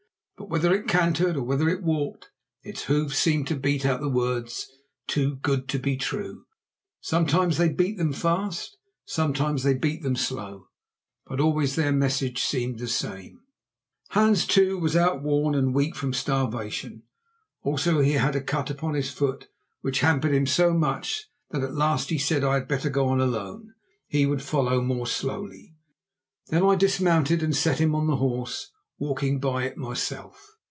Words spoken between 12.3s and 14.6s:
seemed the same. Hans,